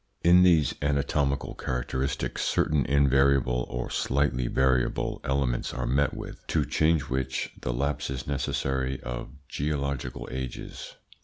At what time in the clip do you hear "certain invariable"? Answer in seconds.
2.41-3.67